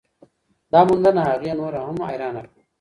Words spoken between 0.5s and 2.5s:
دا موندنه هغې نوره هم حیرانه